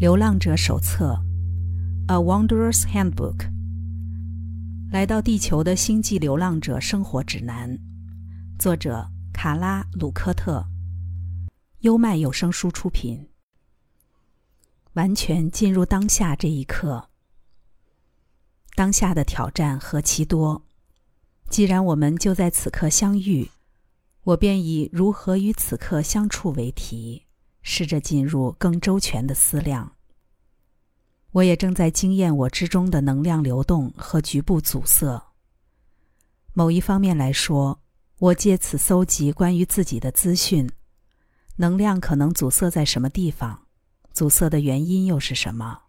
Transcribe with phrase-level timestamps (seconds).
[0.00, 1.20] 流浪者手册，
[2.12, 3.36] 《A Wanderer's Handbook》。
[4.92, 7.76] 来到地球的星际流浪者生活指南，
[8.60, 10.64] 作者卡拉·鲁科特，
[11.80, 13.28] 优麦有声书出品。
[14.92, 17.08] 完全进入当下这一刻，
[18.76, 20.64] 当下的挑战何其多！
[21.50, 23.50] 既然我们就在此刻相遇，
[24.22, 27.24] 我便以如何与此刻相处为题。
[27.62, 29.92] 试着进入更周全的思量。
[31.32, 35.22] 我也正在经验我之中的能量流动和局部阻塞。
[36.54, 37.80] 某一方面来说，
[38.18, 40.68] 我借此搜集关于自己的资讯。
[41.56, 43.66] 能量可能阻塞在什么地方？
[44.12, 45.82] 阻塞的原因又是什么？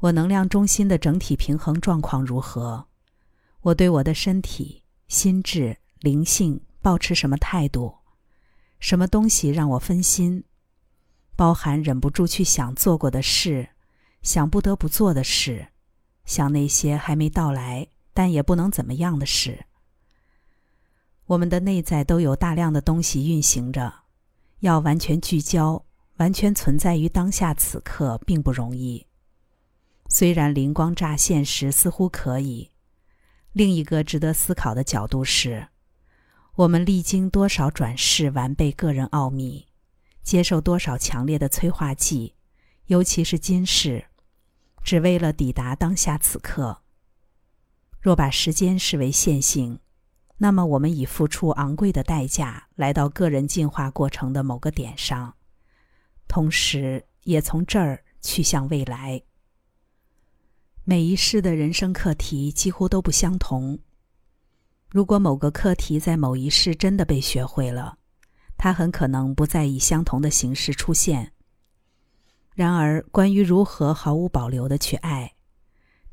[0.00, 2.86] 我能量中心的整体平衡状况如何？
[3.62, 7.94] 我对我的身体、心智、灵性保持什么态度？
[8.80, 10.44] 什么东西让我分心？
[11.34, 13.70] 包含忍不住去想做过的事，
[14.22, 15.68] 想不得不做的事，
[16.24, 19.64] 想那些还没到来但也不能怎么样的事。
[21.26, 23.92] 我们的内在都有大量的东西运行着，
[24.60, 25.82] 要完全聚焦、
[26.16, 29.06] 完全存在于当下此刻并不容易。
[30.08, 32.70] 虽然灵光乍现时似乎可以，
[33.52, 35.68] 另一个值得思考的角度是：
[36.54, 39.66] 我们历经多少转世完备个人奥秘。
[40.22, 42.34] 接受多少强烈的催化剂，
[42.86, 44.06] 尤其是今世，
[44.82, 46.82] 只为了抵达当下此刻。
[48.00, 49.78] 若把时间视为线性，
[50.38, 55.36] 那么我们已付出昂贵的代价来到个人进化过程的某个点上，
[56.26, 59.22] 同时也从这儿去向未来。
[60.84, 63.78] 每一世的人生课题几乎都不相同。
[64.90, 67.98] 如果某个课题在某一世真的被学会了，
[68.62, 71.32] 它很可能不再以相同的形式出现。
[72.54, 75.34] 然而，关于如何毫无保留的去爱，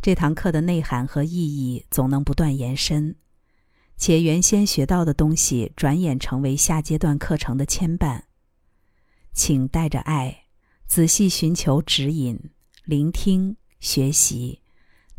[0.02, 3.16] 这堂课的内涵和意义总能不断延伸，
[3.98, 8.24] 且原先学到的东西转眼成为下阶段课程的牵绊。
[9.32, 10.46] 请带着爱，
[10.88, 12.50] 仔细寻求指引，
[12.84, 14.64] 聆听，学习，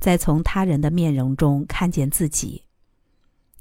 [0.00, 2.64] 再从他人的面容中看见自己。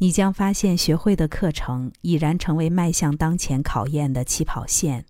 [0.01, 5.05] 你将发现，学会的课程已然成为迈向当前考验的起跑线。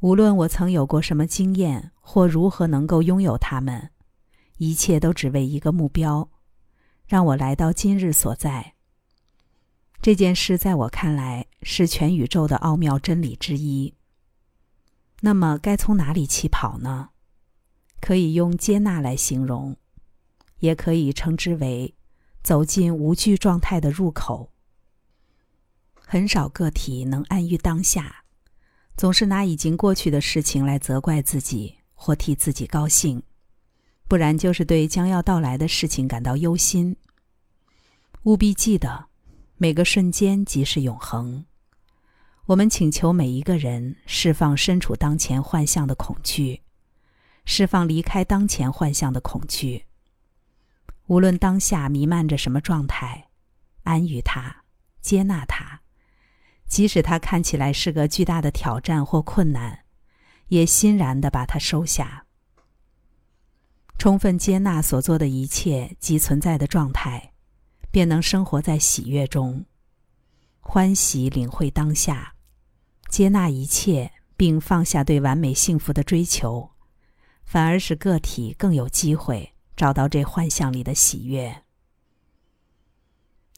[0.00, 3.90] 无论我曾有过什么经验，或如何能够拥有它们，
[4.58, 6.28] 一切都只为一个目标，
[7.06, 8.74] 让我来到今日所在。
[10.02, 13.94] 这件事在我看来是全宇宙的奥妙真理之一。
[15.20, 17.10] 那么，该从哪里起跑呢？
[18.02, 19.76] 可以用接纳来形容，
[20.58, 21.94] 也可以称之为。
[22.42, 24.50] 走进无惧状态的入口。
[25.94, 28.24] 很少个体能安于当下，
[28.96, 33.22] 总是拿已经过去的事情来责怪自己或替自己高兴，
[34.08, 36.96] 不然就是对将要到来的事情感到忧心。
[38.24, 39.06] 务必记得，
[39.56, 41.44] 每个瞬间即是永恒。
[42.46, 46.62] 我们请求每一个人释放身处当前幻象的恐惧，
[47.44, 49.84] 释放离开当前幻象的恐惧。
[51.10, 53.30] 无论当下弥漫着什么状态，
[53.82, 54.62] 安于它，
[55.00, 55.80] 接纳它，
[56.68, 59.80] 即使它看起来是个巨大的挑战或困难，
[60.46, 62.26] 也欣然的把它收下。
[63.98, 67.32] 充分接纳所做的一切及存在的状态，
[67.90, 69.64] 便能生活在喜悦中，
[70.60, 72.36] 欢喜领会当下，
[73.08, 76.70] 接纳一切，并放下对完美幸福的追求，
[77.44, 79.54] 反而使个体更有机会。
[79.80, 81.62] 找到这幻象里的喜悦，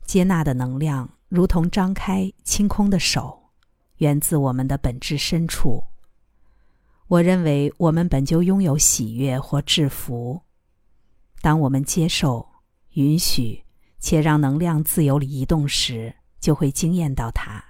[0.04, 3.50] 接纳的能量如同张开清空的手，
[3.96, 5.82] 源自我们的本质深处。
[7.08, 10.42] 我认为我们本就拥有喜悦或制服。
[11.40, 12.48] 当我们接受、
[12.90, 13.64] 允许
[13.98, 17.64] 且让能量自由里移动时，就会惊艳到它。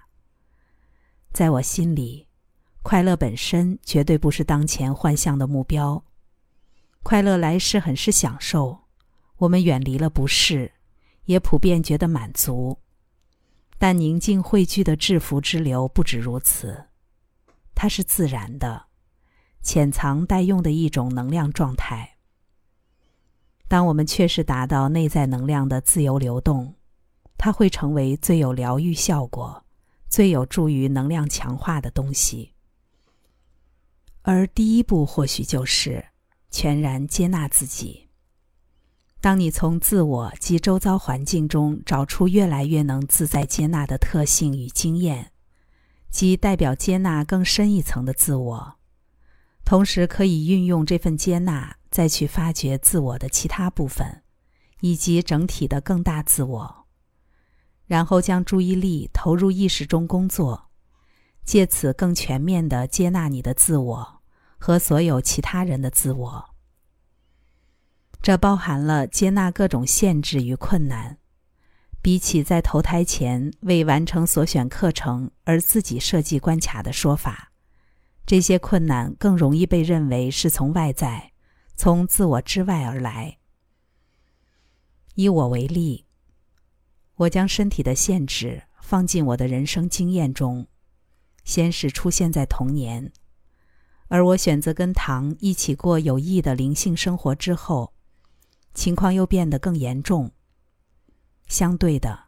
[1.33, 2.29] 在我心里，
[2.83, 6.05] 快乐本身绝对不是当前幻象的目标。
[7.03, 8.85] 快乐来时很是享受，
[9.37, 10.73] 我们远离了不适，
[11.25, 12.79] 也普遍觉得满足。
[13.77, 16.87] 但宁静汇聚的制服之流不止如此，
[17.75, 18.85] 它是自然的、
[19.63, 22.19] 潜藏待用的一种能量状态。
[23.67, 26.73] 当我们确实达到内在能量的自由流动，
[27.37, 29.65] 它会成为最有疗愈效果、
[30.09, 32.53] 最有助于能量强化的东西。
[34.23, 36.12] 而第一步或许就是。
[36.53, 38.09] 全然接纳自己。
[39.21, 45.33] 当你从自我及周遭环境中找出越来越能自在接纳的特性与经验，
[46.11, 48.75] 即代表接纳更深一层的自我，
[49.65, 54.23] 同时可以运用这份接纳，再去发掘自我的其他部分，
[54.81, 56.87] 以及整体的更大自我，
[57.87, 60.71] 然后将注意力投入意识中工作，
[61.45, 64.22] 借此更全面的接纳你的自我
[64.65, 66.51] 和所有其他人的自我。
[68.23, 71.19] 这包含了接纳各种限制与困难。
[72.01, 77.51] 比起在投胎前为完成所选课程而自己设计关卡的说法，
[78.25, 81.33] 这些困难更容易被认为是从外在、
[81.75, 83.39] 从自我之外而来。
[85.15, 86.07] 以我为例，
[87.17, 90.67] 我将身体的限制放进我的人生经验中，
[91.45, 93.13] 先是出现在童年，
[94.13, 97.95] 而我选择跟唐一起过有益的灵性生活之后，
[98.75, 100.33] 情况又变得更严重。
[101.47, 102.25] 相对的，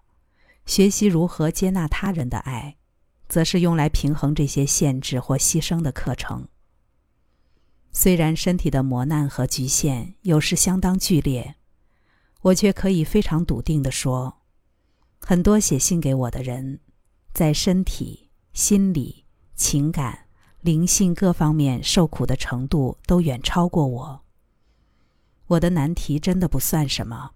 [0.64, 2.78] 学习如何接纳他人的爱，
[3.28, 6.48] 则是用来平衡这些限制或牺牲的课程。
[7.92, 11.56] 虽然身体的磨难和局限有时相当剧烈，
[12.40, 14.38] 我却可以非常笃定地说，
[15.20, 16.80] 很多写信给我的人，
[17.34, 20.23] 在身体、心理、情感、
[20.64, 24.24] 灵性各方面受苦的程度都远超过我。
[25.48, 27.32] 我的难题真的不算什么。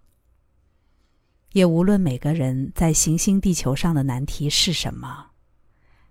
[1.53, 5.33] 也无论每个人在行星地球上的难题是什么，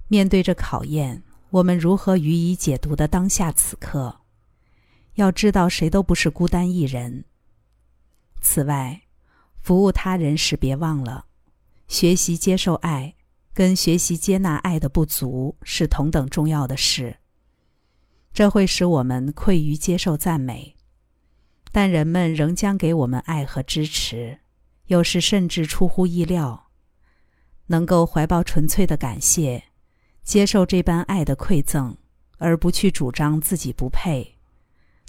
[0.07, 4.19] 面对着考验，我们如何予以解读的当下此刻，
[5.15, 7.25] 要知道谁都不是孤单一人。
[8.41, 9.01] 此外，
[9.59, 11.25] 服务他人时别忘了，
[11.87, 13.15] 学习接受爱
[13.57, 17.17] 跟学习接纳爱的不足是同等重要的事。
[18.31, 20.75] 这会使我们愧于接受赞美，
[21.71, 24.41] 但人们仍将给我们爱和支持。
[24.85, 26.69] 有时甚至出乎意料，
[27.65, 29.63] 能够怀抱纯粹的感谢，
[30.21, 31.97] 接受这般爱的馈赠，
[32.37, 34.35] 而不去主张自己不配，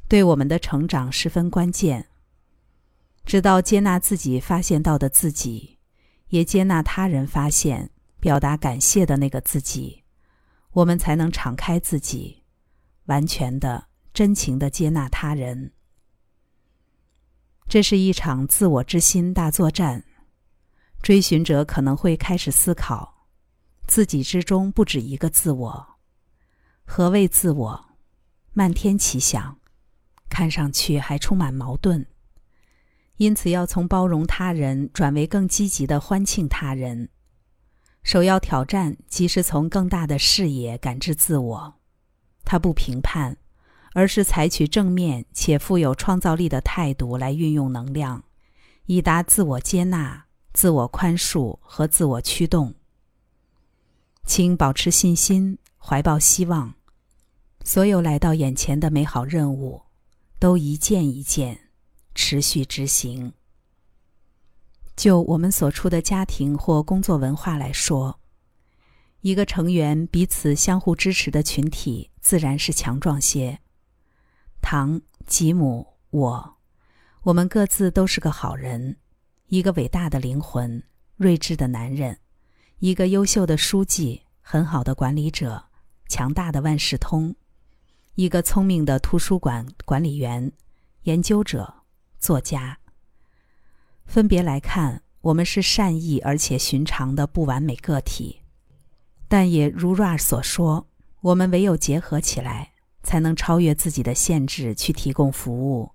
[0.09, 2.06] 对我们的成长十分关键。
[3.27, 5.77] 直到接纳自己发现到的自己，
[6.29, 10.05] 也接纳他人发现、表达感谢的那个自己，
[10.73, 12.43] 我们才能敞开自己，
[13.06, 15.73] 完全的、真情的接纳他人。
[17.69, 20.05] 这是一场自我之心大作战，
[21.03, 23.26] 追寻者可能会开始思考：
[23.87, 25.87] 自己之中不止一个自我。
[26.85, 27.85] 何谓自我？
[28.55, 29.61] 漫天奇想，
[30.29, 32.06] 看上去还充满矛盾。
[33.19, 37.11] 因此，要从包容他人转为更积极的欢庆他人。
[38.08, 41.75] 首要挑战即是从更大的视野感知自我，
[42.43, 43.37] 他不评判。
[43.93, 48.25] 而是采取正面且富有创造力的态度来运用能量，
[48.87, 50.25] 以达自我接纳、
[50.55, 52.75] 自我宽恕和自我驱动。
[54.25, 56.72] 请保持信心，怀抱希望。
[57.62, 59.82] 所有来到眼前的美好任务，
[60.38, 61.58] 都一件一件
[62.14, 63.34] 持续执行。
[64.99, 68.19] 就我们所处的家庭或工作文化来说，
[69.21, 73.61] 一个成员彼此相互支持的群体，自然是强壮些。
[74.61, 76.56] 唐、吉姆、我，
[77.23, 78.97] 我们各自都是个好人，
[79.47, 80.83] 一个伟大的灵魂，
[81.17, 82.19] 睿智的男人，
[82.81, 85.67] 一个优秀的书记，很好的管理者，
[86.09, 87.37] 强大的万事通，
[88.17, 90.50] 一个聪明的图书馆管理员，
[91.05, 91.73] 研究者，
[92.19, 92.81] 作家。
[94.09, 98.41] 分别来看，我们是善意而且寻常的不完美个体，
[99.29, 100.88] 但也如 Ra 所说，
[101.21, 102.73] 我们唯有结合起来。
[103.00, 105.93] 才能超越自己的限制去提供服务，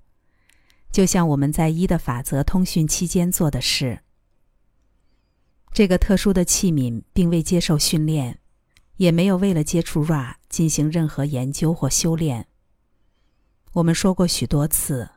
[0.90, 4.00] 就像我们在一的法则通讯期间做的事。
[5.72, 8.40] 这个特殊的器皿并未接受训练，
[8.96, 12.48] 也没有为了接触 Ra 进行任何研究或修炼。
[13.74, 15.08] 我们说过许多次，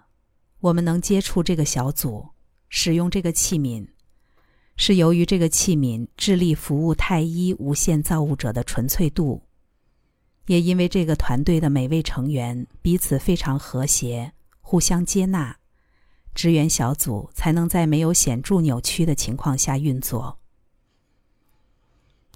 [0.60, 2.28] 我们能接触这个小组，
[2.78, 3.88] 使用这个器皿，
[4.76, 9.40] 是由于这个器皿致力服务太一无限造物者的纯粹度。
[10.44, 14.30] 也因为这个团队的每位成员彼此非常和谐，
[14.60, 15.56] 互相接纳，
[16.34, 20.38] 支援小组才能在没有显著扭曲的情况下运作。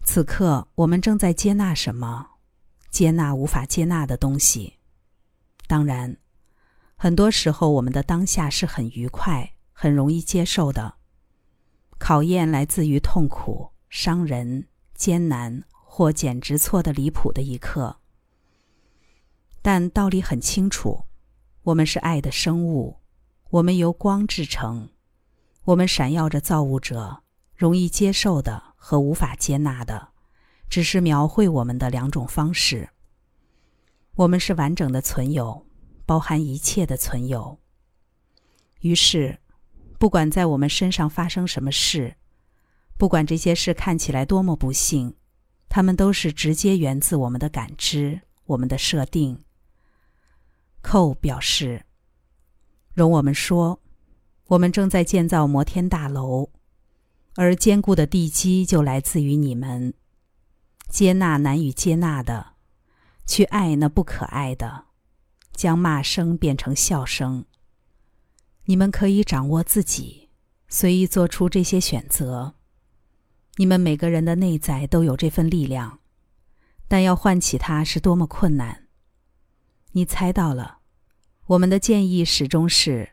[0.02, 2.26] 此刻，我们正在接纳什么？
[2.90, 4.78] 接纳无法接纳的东西。
[5.66, 6.16] 当然，
[6.96, 10.96] 很多时候我们的当下是很愉快、很容易接受的。
[11.98, 17.96] 考验来自于痛苦、伤人、艰难，或简直错的离谱的一刻。
[19.62, 21.06] 但道理很清楚，
[21.62, 22.98] 我们是爱的生物，
[23.48, 24.90] 我们由光制成，
[25.64, 27.22] 我们闪耀着造物者
[27.56, 30.10] 容易接受的和无法接纳的，
[30.68, 32.90] 只是描绘我们的两种方式。
[34.16, 35.64] 我们是完整的存有，
[36.04, 37.58] 包含一切的存有。
[38.80, 39.40] 于是，
[40.00, 42.16] 不管在我们身上发生什么事，
[42.96, 45.14] 不管这些事看起来多么不幸，
[45.68, 49.44] 它们都是直接源自我们的感知、我们的设定。
[50.80, 51.84] 寇表示
[52.94, 53.78] ：“容我们说，
[54.46, 56.48] 我们正在建造摩天大楼，
[57.34, 59.92] 而坚固的地基就来自于你们。
[60.88, 62.54] 接纳难以接纳的，
[63.26, 64.86] 去爱那不可爱的，
[65.52, 67.44] 将骂声变成笑声。
[68.64, 70.28] 你们可以掌握自己，
[70.68, 72.54] 随意做出这些选择。
[73.56, 76.00] 你们每个人的内在都有这份力量，
[76.86, 78.86] 但要唤起它是多么困难。”
[79.92, 80.78] 你猜到了，
[81.46, 83.10] 我们的建议始终是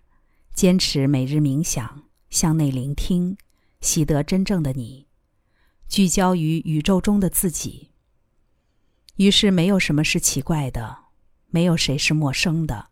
[0.54, 3.36] 坚持每日冥想，向内聆听，
[3.82, 5.08] 习得真正的你，
[5.90, 7.90] 聚焦于宇宙中的自己。
[9.16, 11.06] 于是，没有什么是奇怪的，
[11.48, 12.90] 没有谁是陌生的，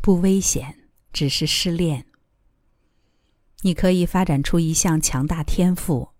[0.00, 2.06] 不危险，只是失恋。
[3.62, 6.10] 你可以发展出一项强大天赋，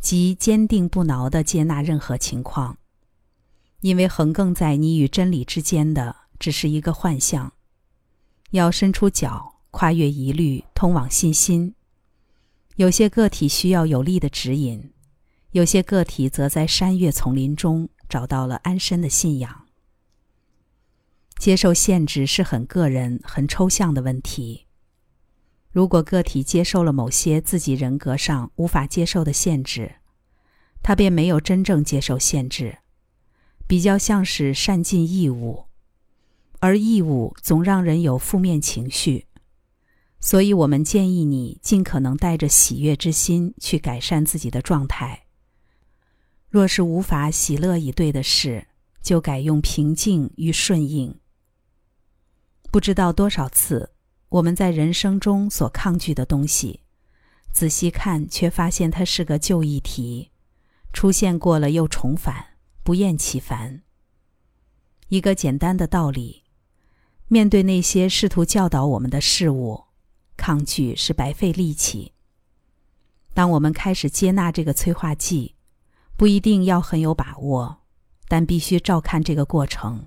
[0.00, 2.78] 即坚定不挠的接纳任何情况。
[3.80, 7.52] 因为横亘在你与真理之间的只是一个幻象，
[8.50, 11.74] 要伸出脚，跨越疑虑，通往信心。
[12.76, 14.92] 有些个体需要有力的指引，
[15.50, 19.61] 有些个体则在山岳丛林中找到了安身的信仰。
[21.42, 24.68] 接受限制是很个人、很抽象的问题。
[25.72, 29.96] 如果个体接受了某些自己人格上无法接受的限制，
[30.84, 32.78] 他便没有真正接受限制。
[33.66, 35.64] 比较像是善尽义务，
[36.60, 39.26] 而义务总让人有负面情绪，
[40.20, 45.24] 所以我们建议你尽可能带着喜悦之心去改善自己的状态。
[46.48, 48.68] 若是无法喜乐以对的事，
[49.02, 51.18] 就改用平静与顺应。
[52.72, 53.90] 不知道多少次，
[54.30, 56.80] 我们在人生中所抗拒的东西，
[57.52, 60.30] 仔细看却发现它是个旧议题，
[60.90, 62.46] 出现过了又重返。
[62.82, 63.82] 不厌其烦。
[65.08, 66.44] 一个简单的道理：
[67.28, 69.84] 面对那些试图教导我们的事物，
[70.36, 72.12] 抗拒是白费力气。
[73.34, 75.54] 当我们开始接纳这个催化剂，
[76.16, 77.82] 不一定要很有把握，
[78.26, 80.06] 但必须照看这个过程，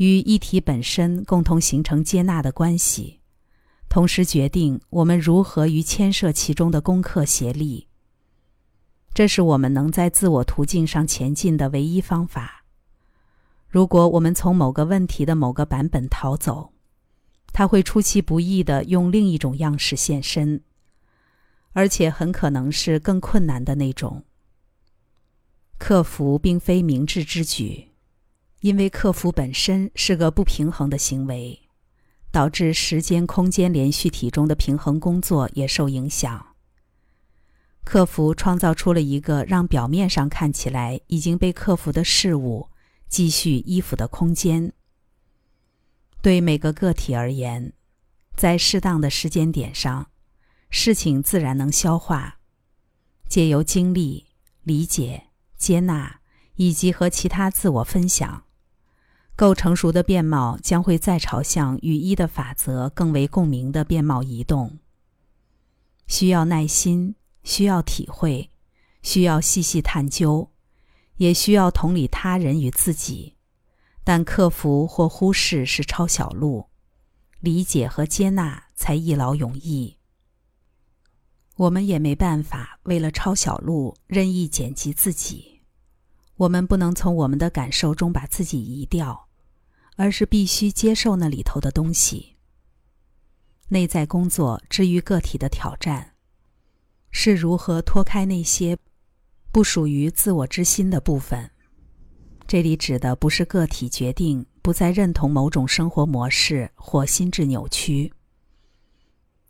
[0.00, 3.20] 与议题本身共同形成接纳的关系，
[3.90, 7.86] 同时决定我们如何与牵涉其中的功课协力。
[9.12, 12.64] 这是我们能在自我途径上前进的唯一方法。
[13.68, 16.72] 如果我们从某个问题的某个版本逃走，
[17.52, 20.62] 它会出其不意的用另一种样式现身，
[21.74, 24.24] 而且很可能是更困难的那种。
[25.76, 27.89] 克服并非明智之举，
[28.60, 31.60] 因为克服本身是个不平衡的行为，
[32.30, 36.46] 导致时间空间连续体中的平衡工作也受影响。
[37.84, 42.68] 克服创造出了一个让表面上看起来已经被克服的事物
[43.08, 44.72] 继续依附的空间。
[46.22, 47.72] 对每个个体而言，
[48.36, 50.10] 在适当的时间点上，
[50.68, 52.36] 事情自然能消化。
[53.26, 54.26] 借由经历、
[54.62, 56.20] 理解、接纳
[56.56, 58.44] 以及和其他自我分享，
[59.40, 64.78] 够成熟的面貌将会再朝向与一的法则更为共鸣的面貌移动。
[66.06, 67.14] 需要耐心。
[67.42, 68.50] 需要体会，
[69.00, 70.50] 需要细细探究，
[71.16, 73.34] 也需要同理他人与自己，
[74.04, 76.66] 但克服或忽视是抄小路，
[77.40, 79.96] 理解和接纳才一劳永逸。
[81.56, 85.62] 我们也没办法为了抄小路任意剪辑自己，
[86.36, 89.29] 我们不能从我们的感受中把自己移掉，
[90.00, 92.36] 而是必须接受那里头的东西。
[93.68, 96.14] 内在工作之于个体的挑战。
[97.10, 98.78] 是如何脱开那些
[99.52, 101.50] 不属于自我之心的部分？
[102.46, 108.10] 这里指的不是个体决定不再认同某种生活模式或心智扭曲。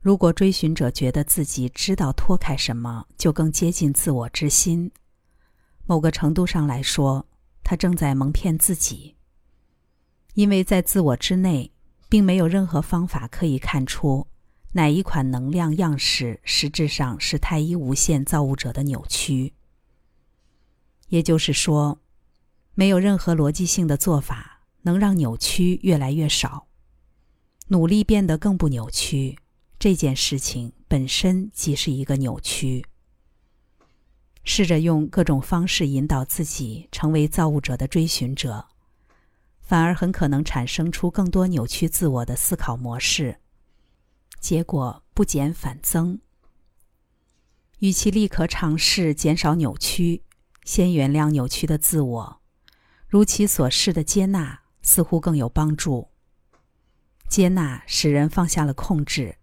[0.01, 4.91] 如果追寻者觉得自己知道脱开什么就更接近自我之心，
[5.87, 7.25] 某个程度上来说，
[7.63, 9.15] 他正在蒙骗自己，
[10.35, 11.73] 因为在自我之内，
[12.09, 14.27] 并没有任何方法可以看出。
[14.73, 19.55] 哪一款能量样式实质上是太一无限造物者的扭曲？
[21.09, 21.99] 也就是说，
[22.75, 26.69] 没有任何逻辑性的做法能让扭曲越来越少。
[27.67, 29.39] 努力变得更不扭曲，
[29.79, 32.87] 这件事情本身即是一个扭曲。
[34.45, 38.69] 试着用各种方式引导自己成为造物者的追寻者，
[39.71, 43.39] 反而很可能产生出更多扭曲自我的思考模式，
[44.41, 46.19] 结果不减反增。
[47.79, 50.25] 与其立刻尝试减少扭曲，
[50.65, 52.41] 先原谅扭曲的自我，
[53.07, 56.09] 如其所示的接纳似乎更有帮助。
[57.29, 59.37] 接纳使人放下了控制，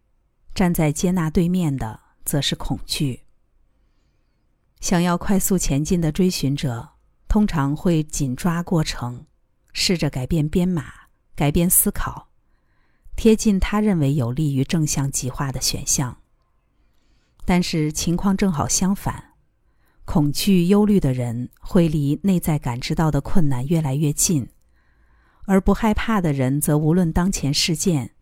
[0.53, 3.23] 站在接纳对面的则是恐惧。
[4.81, 6.89] 想要快速前进的追寻者，
[7.29, 9.25] 通常会紧抓过程。
[9.79, 10.91] 试着改变编码，
[11.35, 12.29] 改变思考，
[13.15, 16.17] 贴近他认为有利于正向极化的选项。
[17.45, 19.35] 但是情况正好相反，
[20.03, 24.49] 恐惧、忧虑的人会离内在感知到的困难越来越近，
[25.45, 28.15] 而不害怕的人则无论当前事件、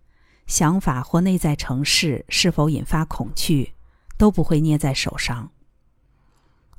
[0.45, 3.75] 想法或内在城市是否引发恐惧，
[4.17, 5.51] 都不会捏在手上。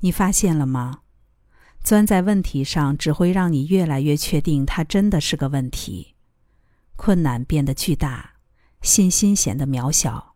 [0.01, 0.99] 你发现了吗？
[1.87, 6.15] 钻在问题上，只会让你越来越确定它真的是个问题。
[6.97, 8.33] 困难变得巨大，
[8.81, 10.35] 信心显得渺小，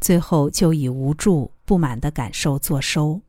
[0.00, 3.22] 最后就以无助、不满的感受作收。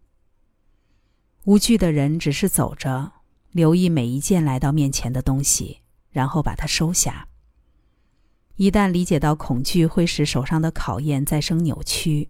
[1.45, 3.13] 无惧的人只是走着，
[3.49, 5.79] 留意每一件来到面前的东西，
[6.11, 7.27] 然后把它收下。
[8.57, 12.29] 一旦理解到恐惧会使手上的考验再生扭曲，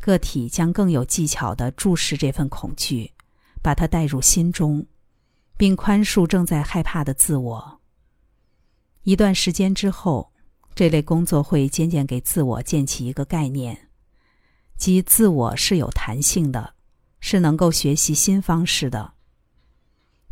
[0.00, 3.12] 个体将更有技巧地注视这份恐惧。
[3.64, 4.86] 把它带入心中，
[5.56, 7.80] 并宽恕正在害怕的自我。
[9.04, 10.34] 一段时间之后，
[10.74, 13.88] 这类工作会渐渐给自我建起一个概念，
[14.76, 16.74] 即自我是有弹性的，
[17.20, 19.14] 是能够学习新方式的。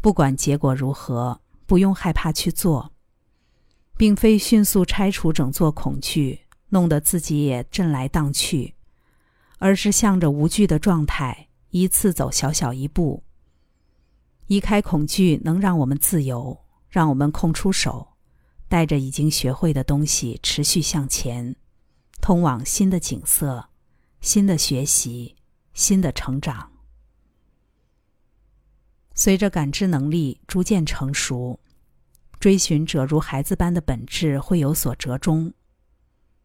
[0.03, 2.93] 不管结果如何，不用害怕去做，
[3.97, 8.75] 并非迅速拆除整座恐惧，弄得自己也震来荡去，
[9.57, 11.49] 而是向着无惧的状态。
[11.73, 13.25] 一次走小小一步，
[14.47, 18.13] 移开恐惧，能让我们自由，让我们空出手，
[18.69, 21.57] 带着已经学会的东西持续向前，
[22.21, 23.71] 通往新的景色、
[24.21, 25.35] 新的学习、
[25.73, 26.71] 新的成长。
[29.15, 31.59] 随着感知能力逐渐成熟，
[32.39, 35.51] 追寻者如孩子般的本质会有所折中。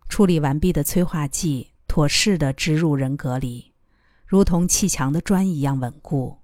[0.08, 3.67] 处理完毕的催化剂，妥适的植入人格里。
[4.28, 6.38] 如同砌墙的砖一样稳固。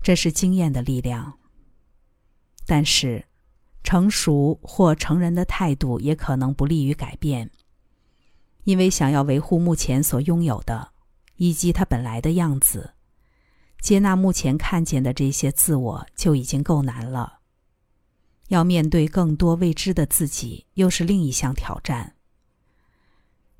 [0.00, 1.38] 这是经验的力量。
[2.64, 3.26] 但是，
[3.82, 7.50] 成熟或成人的态度也可能不利于改变，
[8.62, 10.92] 因为想要维护目前所拥有的，
[11.36, 12.94] 以及它本来的样子，
[13.80, 17.40] 接纳目前看见的这些自我就已经够难了。
[18.48, 22.14] 要面对更多未知的自己，又是另一项挑战。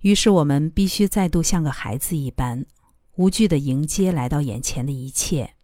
[0.00, 2.66] 于是，我们必须再度像个孩子一般。
[3.16, 5.54] 无惧的迎接来到眼前的一切。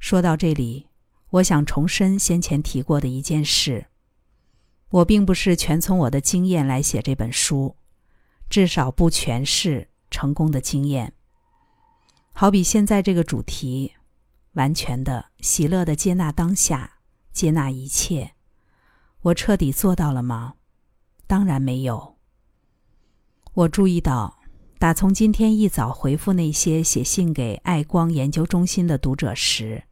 [0.00, 0.88] 说到这里，
[1.30, 3.86] 我想重申先前提过的一件事：
[4.88, 7.76] 我并不是全从我的经验来写这本书，
[8.50, 11.12] 至少不全是成功的经验。
[12.32, 13.94] 好比现在这个主题，
[14.54, 16.98] 完全的、喜乐的接纳当下，
[17.32, 18.34] 接纳一切，
[19.20, 20.54] 我彻底做到了吗？
[21.28, 22.18] 当然没有。
[23.52, 24.43] 我注意到。
[24.84, 29.84] 打从今天一早回复那些写信给爱光研究中心的读者时，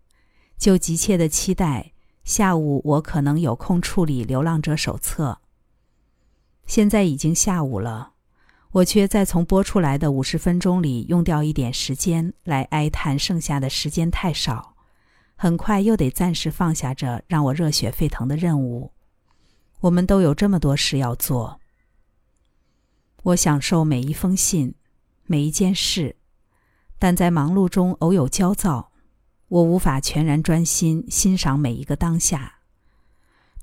[0.59, 1.93] 就急切的期待
[2.25, 5.41] 下午我可能有空处理《流浪者手册》。
[6.67, 8.13] 现在已经下午了，
[8.73, 14.75] 我却在从播出来的五十分钟里用掉一点时间来哀叹剩下的时间太少，
[15.37, 18.93] 很快又得暂时放下这让我热血沸腾的任务。
[19.81, 21.61] 我们都有这么多事要做。
[23.23, 24.75] 我享受每一封信。
[25.25, 26.17] 每一件事，
[26.99, 28.93] 但在忙碌中偶有焦躁，
[29.49, 32.61] 我无法全然专心欣赏每一个当下。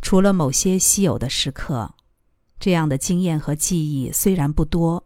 [0.02, 1.94] 除了某些稀有的时刻，
[2.60, 5.06] 这样的经验和记忆虽然不多，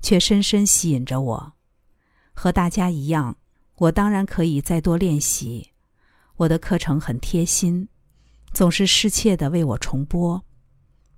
[0.00, 1.52] 却深深吸引着我。
[2.34, 3.36] 和大家一样，
[3.76, 5.70] 我当然可以再多练习。
[6.36, 7.88] 我的课程很贴心，
[8.52, 10.44] 总是适切的为我重播。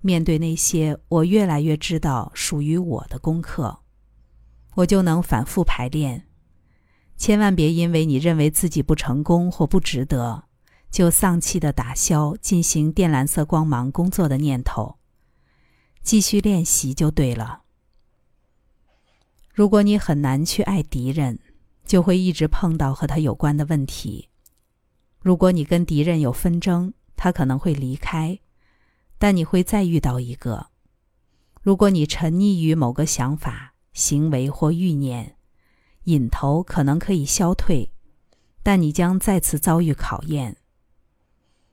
[0.00, 3.80] 面对那些我越来越知道属于我的功课。
[4.76, 6.26] 我就能反复排练，
[7.16, 10.44] 千万别因为你认为自己不成功或不值得，
[10.90, 14.98] 就丧气的打消进行靛蓝色光芒工作的念头。
[16.02, 17.62] 继续练习就对了。
[19.52, 21.38] 如果你很难去爱敌人，
[21.86, 24.28] 就会一直碰到和他有关的问题。
[25.20, 28.38] 如果你跟敌人有纷争，他可能会离开，
[29.16, 30.66] 但你会再遇到一个。
[31.62, 35.36] 如果你沉溺于某个想法，行为或欲念，
[36.04, 37.90] 瘾头可能可以消退，
[38.62, 40.58] 但你将再次遭遇考验。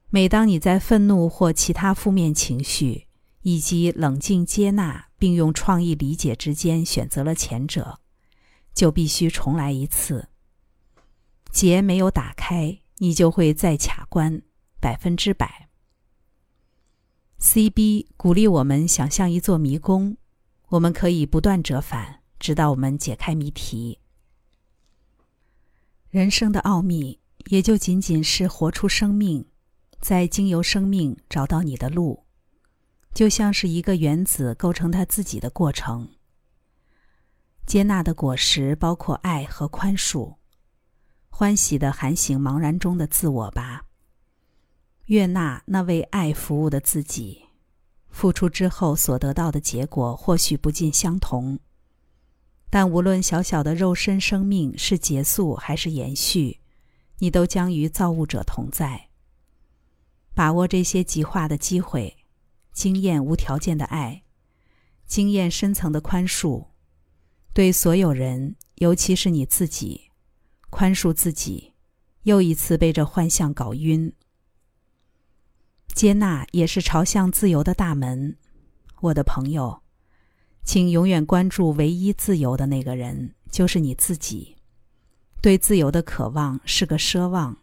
[0.09, 3.07] 每当你在愤怒或其他负面情绪
[3.41, 7.99] 以及冷静接纳并用创意理解之间选择了前者，
[8.73, 10.29] 就必须重来一次。
[11.51, 14.41] 结没有打开，你就会再卡关，
[14.79, 15.67] 百分之百。
[17.39, 18.07] C.B.
[18.15, 20.15] 鼓励我们想象一座迷宫，
[20.73, 23.99] 我们可以不断折返，直到我们解开谜题。
[26.09, 29.45] 人生的奥秘，也就仅仅是活出生命。
[29.99, 32.25] 在经由生命找到你的路，
[33.13, 36.09] 就像是一个原子构成它自己的过程。
[37.67, 40.37] 接纳的果实包括爱和宽恕，
[41.29, 43.85] 欢喜的喊醒茫然中的自我吧。
[45.05, 47.42] 悦纳那为爱服务的自己，
[48.13, 51.59] 付出之后所得到的结果或许不尽相同，
[52.69, 56.59] 但无论小小的肉身生命是结束还是延续，
[57.17, 59.09] 你都将与造物者同在。
[60.35, 62.15] 把握这些极化的机会，
[62.71, 64.23] 经验无条件的爱，
[65.07, 66.67] 经验深层的宽恕，
[67.51, 70.11] 对所有人，尤其是你自己，
[70.69, 71.73] 宽恕自己，
[72.23, 74.13] 又一次被这幻象搞晕。
[75.93, 78.37] 接纳也是朝向自由的大门，
[79.01, 79.81] 我的朋友，
[80.63, 84.57] 请永远关注唯一自由的那个人，就是你自己。
[85.41, 87.57] 对自由的渴望是个奢望，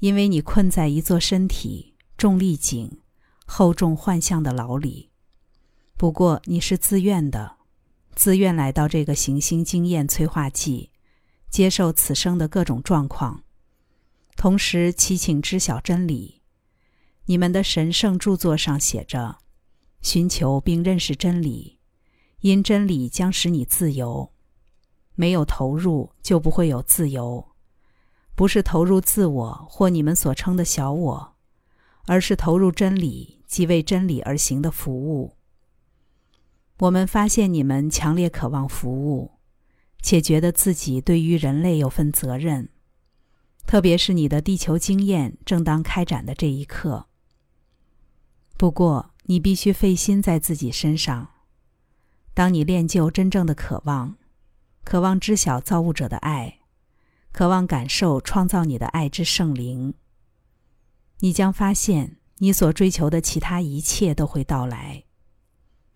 [0.00, 1.90] 因为你困在一座身体。
[2.18, 3.00] 重力井、
[3.46, 5.10] 厚重幻象的牢里。
[5.96, 7.56] 不过你是自愿的，
[8.14, 10.92] 自愿来到这个行星经验催化剂，
[11.50, 13.42] 接受此生的各种状况，
[14.36, 16.41] 同时祈请知晓真理。
[17.26, 19.38] 你们的神圣著作上写着
[20.02, 21.78] ：“寻求并认识真理，
[22.40, 24.32] 因真理将使你自由。
[25.14, 27.48] 没有投入，就不会有自由。
[28.34, 31.28] 不是投入自我或你们所称的小我。”
[32.06, 35.36] 而是投入真理即为真理而行的服务。
[36.80, 39.38] 我们发现你们强烈渴望服务，
[40.02, 42.70] 且觉得自己对于人类有份责任，
[43.66, 47.06] 特别是你的地球经验正当开展的这一刻。
[48.62, 51.30] 不过，你必须费心在自己身上。
[52.32, 54.16] 当你练就真正的渴望，
[54.84, 56.60] 渴望知晓造物者的爱，
[57.32, 59.94] 渴望感受创造你的爱之圣灵。
[61.18, 65.02] 你将发现，你所追求的其他一切都会到来。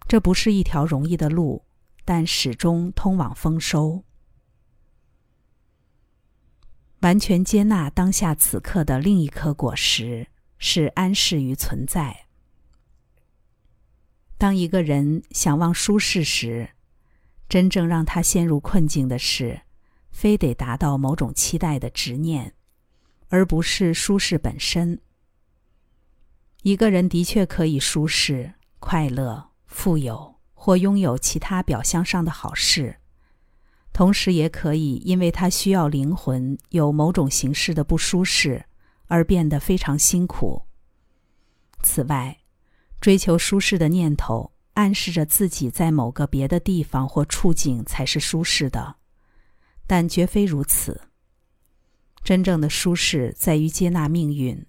[0.08, 1.64] 这不是一条容易的路，
[2.04, 4.02] 但始终通往丰收。
[7.02, 10.26] 完全接纳当下此刻的另一颗果实，
[10.58, 12.25] 是安适于存在。
[14.38, 16.70] 当一个人想望舒适时，
[17.48, 19.62] 真正让他陷入困境的是，
[20.10, 22.52] 非得达到某种期待的执念，
[23.28, 25.00] 而不是舒适本身。
[26.62, 32.96] 一个人的确可以舒适、快乐、富有，或拥有其他表象上的好事，
[33.92, 38.66] 同时也可以因为他需要灵魂有某种形式的不舒适
[39.06, 40.62] 而变得非常辛苦。
[41.82, 42.36] 此外，
[43.00, 48.96] 追求舒适的念头暗示着自己在某个别的地方或处境才是舒适的，
[49.86, 51.00] 但绝非如此。
[52.24, 54.66] 真正的舒适在于接纳命运。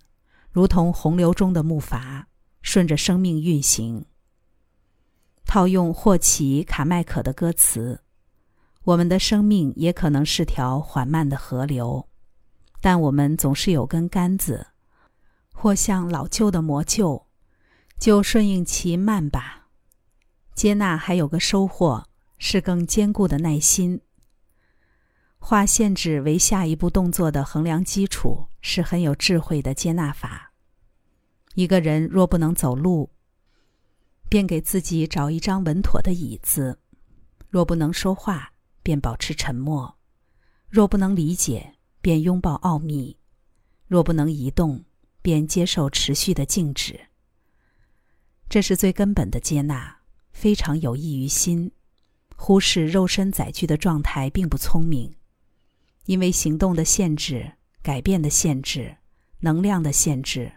[0.51, 2.25] 如同洪流中的木筏，
[2.63, 4.05] 顺着生命运行。
[5.45, 8.01] 套用霍奇·卡麦可的歌词
[8.85, 12.09] ：“我们的生命也可能是条缓慢的河流，
[12.81, 14.67] 但我们总是有根杆子，
[15.53, 17.26] 或像老旧的磨臼，
[17.99, 19.67] 就顺应其慢吧。
[20.53, 22.05] 接纳还有个收获，
[22.37, 24.01] 是更坚固的耐心。
[25.39, 30.53] 画限制为下一步动作的衡量基础，是很有智慧的接纳法。”
[31.55, 33.09] 一个人若不能走路，
[34.29, 36.77] 便给自己找一张稳妥的椅子；
[37.49, 38.51] 若不能说话，
[38.83, 39.95] 便保持沉默；
[40.69, 43.17] 若不能理解，便拥抱奥秘；
[43.87, 44.85] 若不能移动，
[45.21, 47.06] 便接受持续的静止。
[48.49, 49.97] 这是最根本的接纳，
[50.31, 51.71] 非常有益于心。
[52.35, 55.15] 忽视肉身载具的状态并不聪明，
[56.05, 58.97] 因为行动的限制、改变的限制、
[59.39, 60.53] 能量的限制。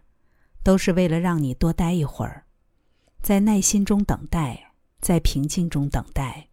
[0.63, 2.45] 都是为了让你多待一会儿，
[3.23, 6.51] 在耐心中等待，在平静中等待，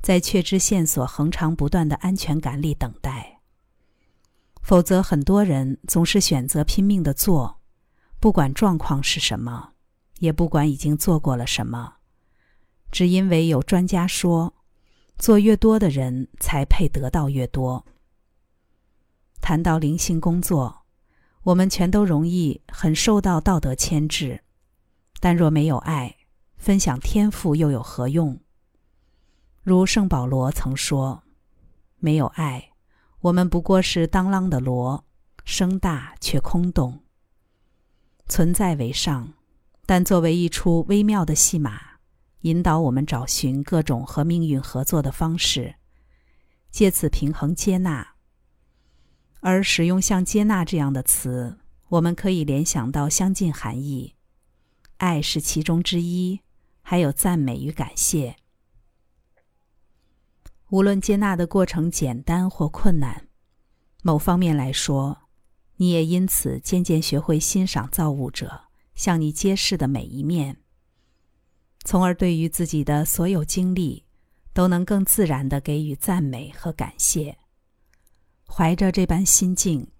[0.00, 3.42] 在确知线索恒长不断的安全感里等待。
[4.62, 7.60] 否则，很多人总是选择拼命的做，
[8.18, 9.74] 不管状况是什么，
[10.18, 11.94] 也不管已经做过了什么，
[12.90, 14.54] 只因为有专家说，
[15.18, 17.84] 做越多的人才配得到越多。
[19.40, 20.76] 谈到灵性工作。
[21.44, 24.42] 我们全都容易很受到道德牵制，
[25.18, 26.14] 但若没有爱，
[26.58, 28.38] 分享天赋又有何用？
[29.62, 31.22] 如圣保罗曾说
[31.96, 32.72] ：“没有爱，
[33.20, 35.06] 我们不过是当啷的锣，
[35.44, 37.00] 声大却空洞。
[38.26, 39.32] 存在为上，
[39.88, 41.80] 但作为一出微妙的戏码，
[42.42, 45.76] 引导我们找寻各种和命运合作的方式，
[46.70, 48.06] 借此平衡接纳。
[49.40, 51.56] 而使用像接纳这样的词，
[51.88, 54.14] 我们可以联想到相近含义，
[54.98, 56.40] 爱是其中之一，
[56.82, 58.36] 还有赞美与感谢。”
[60.68, 63.26] 无论接纳的过程简单或困难，
[64.02, 65.22] 某方面来说，
[65.76, 68.67] 你也因此渐渐学会欣赏造物者
[68.98, 70.58] 向你揭示的每一面，
[71.84, 74.04] 从而对于自己的所有经历，
[74.52, 77.38] 都能更自然的给予赞美和感谢。
[78.46, 79.90] 怀着这般心境，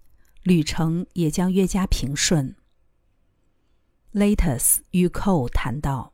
[0.42, 2.56] 旅程也将越加平顺。
[4.12, 6.12] Latus 与 Cole 谈到。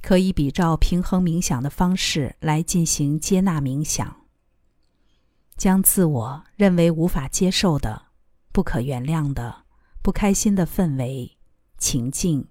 [0.00, 4.26] 可以比照平衡冥想的方式来进行接纳冥想，
[5.56, 8.06] 将自我认为无法接受的、
[8.52, 9.64] 不可原谅的、
[10.00, 11.36] 不开心的氛围、
[11.78, 12.46] 情境、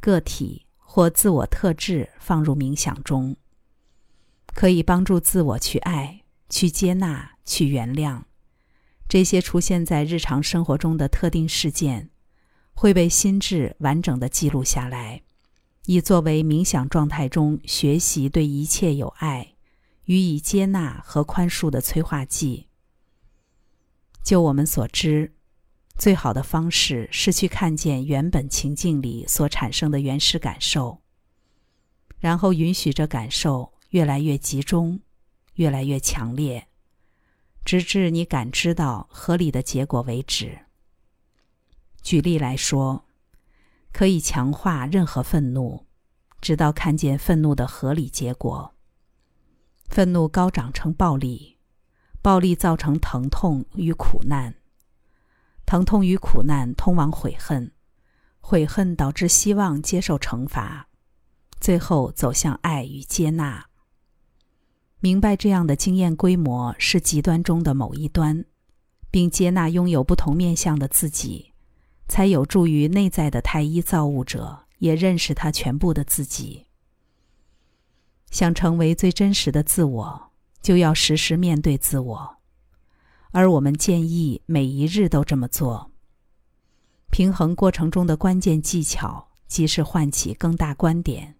[0.00, 3.36] 个体或自我特质放入冥想中，
[4.54, 8.24] 可以帮助自我去爱、去接纳、去原谅
[9.08, 12.10] 这些出现在日常生活中的特定事件，
[12.74, 15.22] 会被心智完整的记录下来。
[15.86, 19.54] 以作为冥想状态中学习对一切有爱、
[20.04, 22.68] 予以接纳和宽恕的催化剂。
[24.22, 25.32] 就我们所知，
[25.98, 31.00] 最好的方式是去看见原本情境里所产生的原始感受，
[32.18, 35.00] 然后允许这感受越来越集中、
[35.54, 36.68] 越来越强烈，
[37.64, 40.58] 直至你感知到合理的结果为止。
[42.02, 43.04] 举例来说。
[43.94, 45.84] 可以强化任何愤怒，
[46.40, 48.74] 直到看见愤怒的合理结果。
[49.86, 51.58] 愤怒高涨成暴力，
[52.22, 54.54] 暴力造成疼痛与苦难，
[55.72, 57.72] 疼痛与苦难通往悔恨，
[58.40, 60.86] 悔恨导致希望接受惩罚，
[61.60, 63.64] 最后走向爱与接纳。
[65.00, 68.44] 明白这样的经验规模是极端中的某一端，
[69.10, 71.54] 并接纳拥有不同面相的自己。
[72.06, 76.66] 才有助于内在的太一造物者也认识他全部的自己。
[78.30, 82.36] 想成为最真实的自我，就要时时面对自我，
[83.32, 85.90] 而我们建议每一日都这么做。
[87.10, 91.36] 平衡过程中的关键技巧，即是唤起更大观点，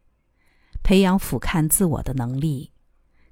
[0.83, 2.73] 培养俯瞰自我的能力，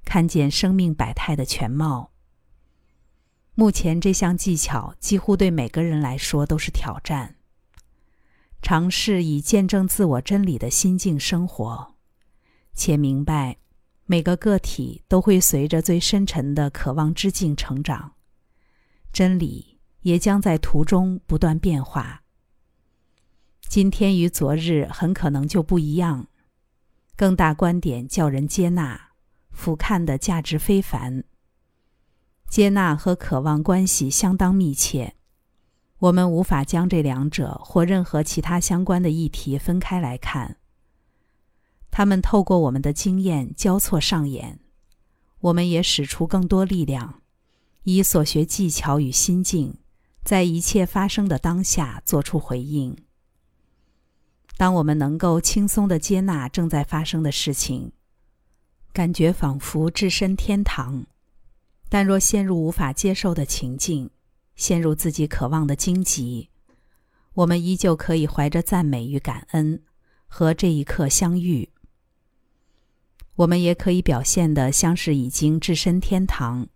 [0.04, 2.12] 看见生命百态的全貌。
[3.54, 7.36] 目前这项技巧几乎对每个人来说都是挑战。
[8.62, 11.94] 尝试以见证自我真理的心境生活，
[12.74, 13.56] 且明白
[14.06, 18.14] 每个个体都会随着最深沉的渴望之境成长，
[19.12, 22.22] 真理也将在途中不断变化。
[23.68, 26.28] 今天与昨日很可能就不一样。
[27.16, 29.10] 更大观点叫人接纳，
[29.50, 31.24] 俯瞰的价值非凡。
[32.48, 35.14] 接纳和渴望关系相当密切，
[35.98, 40.56] 我们无法将这两者或任何其他相关的议题分开来看。
[41.90, 44.60] 他们透过我们的经验交错上演，
[45.40, 47.19] 我们也使出更多力量，
[47.84, 49.78] 以所学技巧与心境，
[50.22, 52.96] 在一切发生的当下做出回应。
[54.56, 57.92] 当我们能够轻松的接纳正在发生的事情，
[58.92, 61.06] 感觉仿佛置身天堂。
[61.88, 64.10] 但若陷入无法接受的情境，
[64.54, 66.50] 陷入自己渴望的荆棘，
[67.34, 69.82] 我们依旧可以怀着赞美与感恩
[70.28, 71.70] 和这一刻相遇。
[73.36, 76.68] 我们也可以表现得像是已经置身天堂，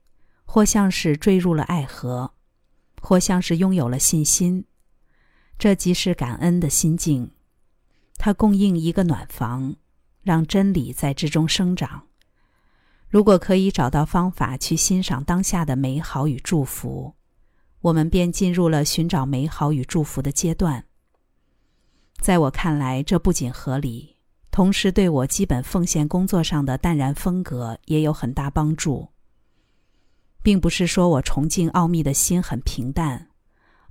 [0.55, 2.35] 或像是坠入了爱河，
[3.03, 4.67] 或像是拥有了信心。
[5.59, 7.33] 这即是感恩的心境，
[8.19, 9.75] 它供应一个暖房，
[10.23, 12.07] 让真理在之中生长。
[13.09, 17.17] 如果可以找到方法去欣赏当下的美好与祝福，
[17.81, 20.85] 我们便进入了寻找美好与祝福的阶段。
[22.21, 24.19] 在我看来，这不仅合理，
[24.53, 29.14] 同时对我基本奉献工作上的淡然风格也有很大帮助。
[30.45, 33.31] 并不是说我崇敬奥秘的心很平淡，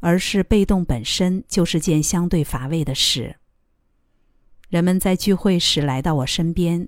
[0.02, 3.38] 而是被动本身就是件相对乏味的事。
[4.70, 6.88] 人们在聚会时来到我身边，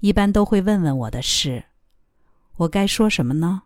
[0.00, 1.64] 一般都会问问我的事。
[2.56, 3.62] 我该说什么呢？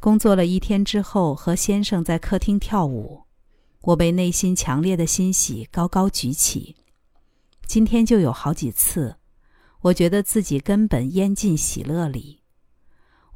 [0.00, 3.22] 工作了一天之后，和先生在客厅跳舞，
[3.82, 6.74] 我被内心强烈的欣喜高高举起。
[7.64, 9.18] 今天就有好几次，
[9.82, 12.41] 我觉得自己根本淹进喜乐里。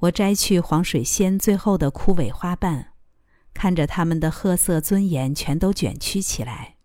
[0.01, 2.93] 我摘去黄水仙最后的枯萎花瓣，
[3.55, 6.77] 看着它们的褐色尊严全都卷曲起来。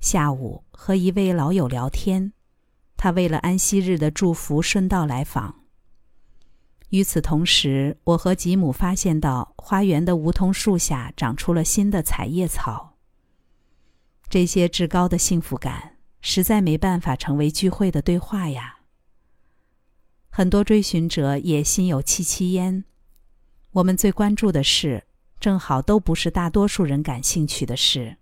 [0.00, 2.32] 下午和一位老友聊天，
[2.96, 5.62] 他为了安息日的祝福顺道来访。
[6.90, 12.96] 与此同时，我和吉姆发现到花园的梧桐树下长出了新的彩叶草。
[14.28, 18.73] 这些至高的幸福感实在没办法成为聚会的对话呀。
[20.36, 22.82] 很多追寻者也心有戚戚焉。
[23.70, 25.04] 我们最关注的事，
[25.38, 28.16] 正好都不是大多数人感兴趣的事。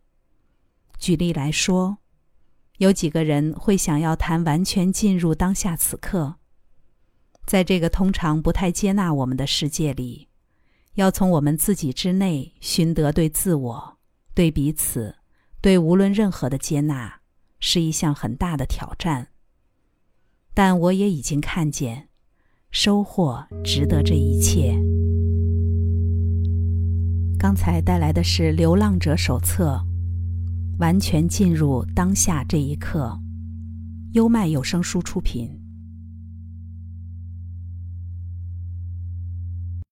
[0.99, 1.97] 举例来说，
[2.77, 6.35] 有几个人会想要谈完全进入当下此刻。
[7.47, 10.29] 在这个通常不太接纳我们的世界里，
[10.97, 13.99] 要从我们自己之内寻得对自我、
[14.35, 15.17] 对彼此、
[15.63, 17.23] 对无论任何的接纳，
[17.59, 19.29] 是一项很大的挑战。
[20.55, 22.09] 但我也已经看见，
[22.71, 24.79] 收获值得这一切。
[27.39, 29.83] 刚才带来的是《流浪者手册》，
[30.79, 33.19] 完全进入当下这一刻。
[34.13, 35.62] 优麦有声书出品。